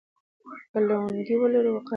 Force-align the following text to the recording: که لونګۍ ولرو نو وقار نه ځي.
که 0.71 0.79
لونګۍ 0.87 1.35
ولرو 1.37 1.65
نو 1.65 1.69
وقار 1.75 1.83
نه 1.83 1.83
ځي. 1.83 1.89